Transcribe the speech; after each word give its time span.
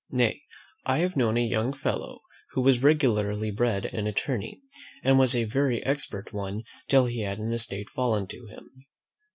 Nay, 0.09 0.41
I 0.83 0.97
have 0.97 1.15
known 1.15 1.37
a 1.37 1.45
young 1.45 1.73
fellow, 1.73 2.21
who 2.53 2.61
was 2.61 2.81
regularly 2.81 3.51
bred 3.51 3.85
an 3.85 4.07
attorney, 4.07 4.59
and 5.03 5.19
was 5.19 5.35
a 5.35 5.43
very 5.43 5.85
expert 5.85 6.33
one 6.33 6.63
till 6.87 7.05
he 7.05 7.19
had 7.21 7.37
an 7.37 7.53
estate 7.53 7.87
fallen 7.87 8.25
to 8.25 8.47
him. 8.47 8.67